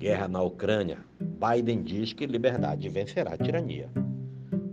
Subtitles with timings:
[0.00, 0.96] Guerra na Ucrânia.
[1.20, 3.90] Biden diz que liberdade vencerá a tirania.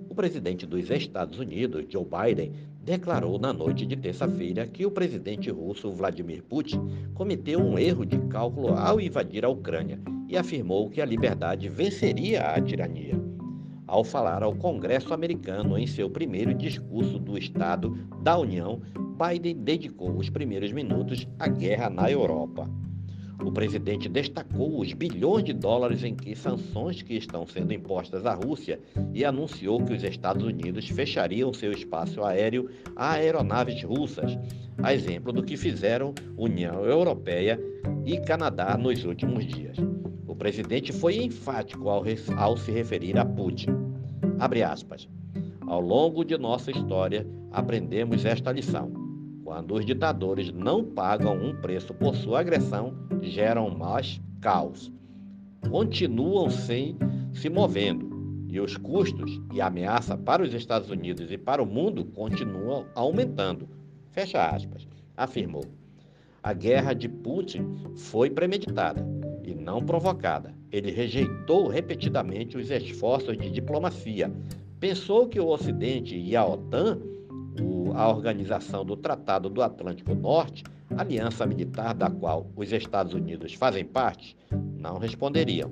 [0.10, 5.52] O presidente dos Estados Unidos, Joe Biden, declarou na noite de terça-feira que o presidente
[5.52, 6.80] russo Vladimir Putin
[7.14, 12.44] cometeu um erro de cálculo ao invadir a Ucrânia e afirmou que a liberdade venceria
[12.44, 13.22] a tirania.
[13.86, 17.90] Ao falar ao Congresso americano em seu primeiro discurso do Estado
[18.24, 18.82] da União,
[19.20, 22.66] Biden dedicou os primeiros minutos à guerra na Europa.
[23.44, 28.34] O presidente destacou os bilhões de dólares em que sanções que estão sendo impostas à
[28.34, 28.80] Rússia
[29.14, 34.38] e anunciou que os Estados Unidos fechariam seu espaço aéreo a aeronaves russas,
[34.82, 37.60] a exemplo do que fizeram União Europeia
[38.06, 39.78] e Canadá nos últimos dias.
[40.28, 42.04] O presidente foi enfático ao,
[42.38, 43.70] ao se referir a Putin.
[44.40, 45.08] Abre aspas.
[45.68, 49.07] Ao longo de nossa história, aprendemos esta lição
[49.48, 54.92] quando os ditadores não pagam um preço por sua agressão, geram mais caos.
[55.70, 56.98] Continuam sem
[57.32, 62.04] se movendo e os custos e ameaça para os Estados Unidos e para o mundo
[62.04, 63.70] continuam aumentando.
[64.12, 65.64] Fecha aspas, afirmou.
[66.44, 69.08] A guerra de Putin foi premeditada
[69.46, 70.54] e não provocada.
[70.70, 74.30] Ele rejeitou repetidamente os esforços de diplomacia.
[74.78, 77.00] Pensou que o Ocidente e a OTAN
[77.62, 80.64] o, a organização do Tratado do Atlântico Norte,
[80.96, 85.72] aliança militar da qual os Estados Unidos fazem parte, não responderiam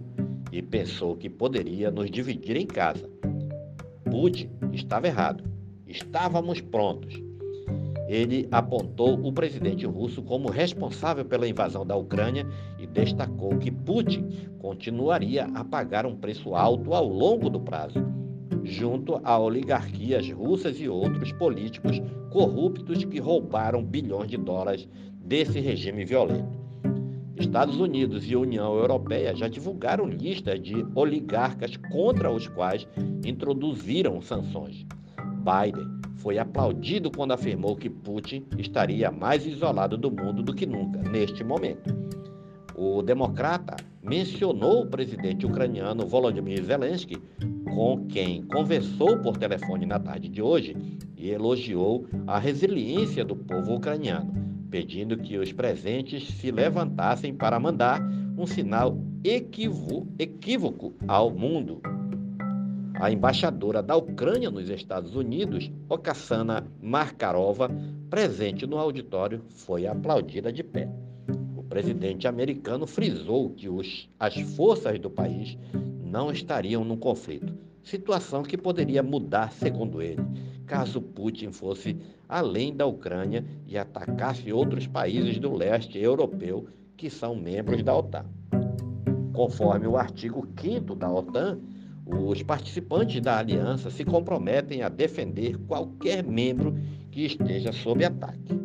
[0.51, 3.09] e pensou que poderia nos dividir em casa.
[4.09, 5.43] Putin estava errado.
[5.87, 7.21] Estávamos prontos.
[8.07, 12.45] Ele apontou o presidente russo como responsável pela invasão da Ucrânia
[12.79, 18.24] e destacou que Putin continuaria a pagar um preço alto ao longo do prazo
[18.65, 26.03] junto a oligarquias russas e outros políticos corruptos que roubaram bilhões de dólares desse regime
[26.03, 26.65] violento.
[27.37, 32.87] Estados Unidos e União Europeia já divulgaram listas de oligarcas contra os quais
[33.25, 34.85] introduziram sanções.
[35.39, 40.97] Biden foi aplaudido quando afirmou que Putin estaria mais isolado do mundo do que nunca
[41.09, 41.93] neste momento.
[42.75, 47.21] O democrata mencionou o presidente ucraniano Volodymyr Zelensky
[47.65, 50.75] com quem conversou por telefone na tarde de hoje
[51.17, 54.33] e elogiou a resiliência do povo ucraniano,
[54.69, 58.01] pedindo que os presentes se levantassem para mandar
[58.37, 61.81] um sinal equívoco ao mundo.
[62.99, 67.69] A embaixadora da Ucrânia nos Estados Unidos, Okassana Markarova,
[68.09, 70.87] presente no auditório, foi aplaudida de pé.
[71.57, 75.57] O presidente americano frisou que os, as forças do país
[76.15, 77.53] não estariam no conflito,
[77.83, 80.25] situação que poderia mudar, segundo ele,
[80.65, 81.97] caso Putin fosse
[82.29, 88.23] além da Ucrânia e atacasse outros países do leste europeu que são membros da OTAN.
[89.33, 91.59] Conforme o artigo 5 da OTAN,
[92.05, 96.79] os participantes da aliança se comprometem a defender qualquer membro
[97.11, 98.57] que esteja sob ataque.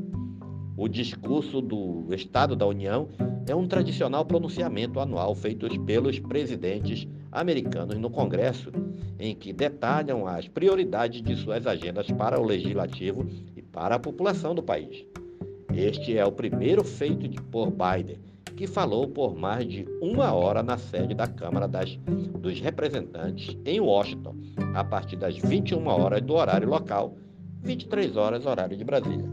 [0.77, 3.09] O discurso do Estado da União
[3.49, 8.71] é um tradicional pronunciamento anual feito pelos presidentes americanos no Congresso,
[9.19, 13.27] em que detalham as prioridades de suas agendas para o legislativo
[13.57, 15.05] e para a população do país.
[15.75, 18.19] Este é o primeiro feito por Biden,
[18.57, 21.97] que falou por mais de uma hora na sede da Câmara das,
[22.41, 24.35] dos Representantes em Washington,
[24.75, 27.17] a partir das 21 horas do horário local,
[27.63, 29.25] 23 horas horário de Brasília.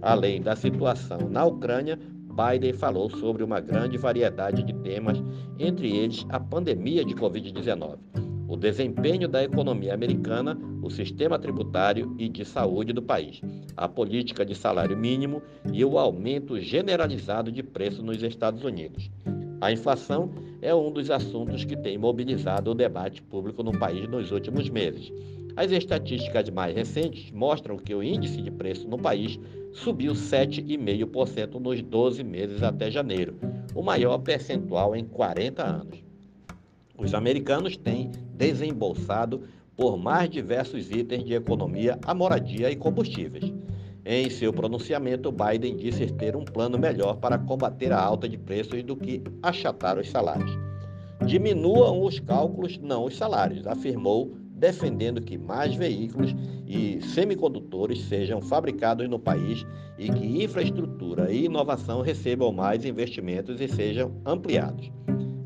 [0.00, 1.98] Além da situação na Ucrânia,
[2.32, 5.22] Biden falou sobre uma grande variedade de temas,
[5.58, 7.98] entre eles a pandemia de Covid-19,
[8.48, 13.40] o desempenho da economia americana, o sistema tributário e de saúde do país,
[13.76, 19.10] a política de salário mínimo e o aumento generalizado de preços nos Estados Unidos.
[19.60, 24.32] A inflação é um dos assuntos que tem mobilizado o debate público no país nos
[24.32, 25.12] últimos meses.
[25.54, 29.38] As estatísticas mais recentes mostram que o índice de preço no país
[29.72, 33.36] subiu 7,5% nos 12 meses até janeiro,
[33.74, 36.02] o maior percentual em 40 anos.
[36.96, 39.42] Os americanos têm desembolsado
[39.76, 43.52] por mais diversos itens de economia, a moradia e combustíveis.
[44.04, 48.82] Em seu pronunciamento, Biden disse ter um plano melhor para combater a alta de preços
[48.82, 50.50] do que achatar os salários.
[51.24, 56.32] Diminuam os cálculos, não os salários, afirmou defendendo que mais veículos
[56.68, 59.66] e semicondutores sejam fabricados no país
[59.98, 64.88] e que infraestrutura e inovação recebam mais investimentos e sejam ampliados.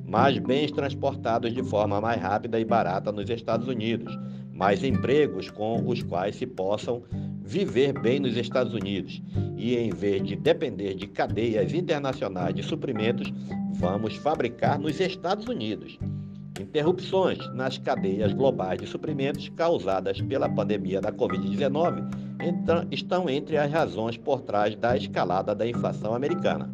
[0.07, 4.15] Mais bens transportados de forma mais rápida e barata nos Estados Unidos,
[4.53, 7.03] mais empregos com os quais se possam
[7.43, 9.23] viver bem nos Estados Unidos
[9.57, 13.33] e, em vez de depender de cadeias internacionais de suprimentos,
[13.73, 15.99] vamos fabricar nos Estados Unidos.
[16.61, 22.03] Interrupções nas cadeias globais de suprimentos causadas pela pandemia da Covid-19
[22.91, 26.73] estão entre as razões por trás da escalada da inflação americana.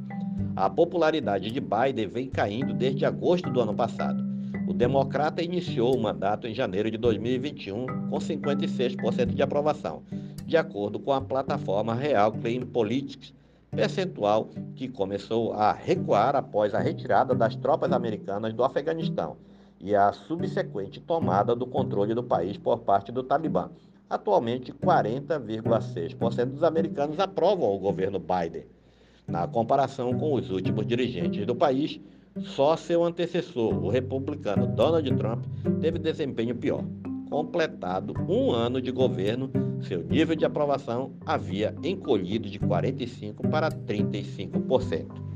[0.55, 4.23] A popularidade de Biden vem caindo desde agosto do ano passado.
[4.69, 10.05] O democrata iniciou o mandato em janeiro de 2021 com 56% de aprovação,
[10.47, 13.35] de acordo com a plataforma Real Clean Politics,
[13.73, 19.37] percentual que começou a recuar após a retirada das tropas americanas do Afeganistão
[19.83, 23.69] e a subsequente tomada do controle do país por parte do Talibã.
[24.09, 28.67] Atualmente, 40,6% dos americanos aprovam o governo Biden.
[29.27, 32.01] Na comparação com os últimos dirigentes do país,
[32.41, 35.45] só seu antecessor, o republicano Donald Trump,
[35.81, 36.85] teve desempenho pior.
[37.29, 39.51] Completado um ano de governo,
[39.81, 45.32] seu nível de aprovação havia encolhido de 45% para 35%.